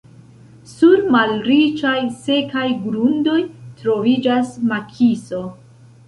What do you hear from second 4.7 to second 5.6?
makiso.